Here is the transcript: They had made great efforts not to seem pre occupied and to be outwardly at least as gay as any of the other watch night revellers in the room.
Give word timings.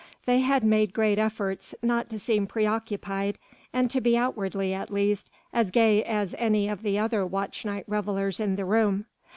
They 0.25 0.39
had 0.39 0.63
made 0.63 0.95
great 0.95 1.19
efforts 1.19 1.75
not 1.83 2.09
to 2.09 2.17
seem 2.17 2.47
pre 2.47 2.65
occupied 2.65 3.37
and 3.71 3.91
to 3.91 4.01
be 4.01 4.17
outwardly 4.17 4.73
at 4.73 4.89
least 4.89 5.29
as 5.53 5.69
gay 5.69 6.03
as 6.03 6.33
any 6.39 6.67
of 6.67 6.81
the 6.81 6.97
other 6.97 7.23
watch 7.23 7.63
night 7.65 7.85
revellers 7.87 8.39
in 8.39 8.55
the 8.55 8.65
room. 8.65 9.05